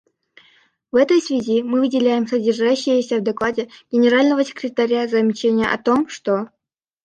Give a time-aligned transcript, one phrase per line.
[0.91, 6.49] В этой связи мы выделяем содержащееся в докладе Генерального секретаря замечание о том, что.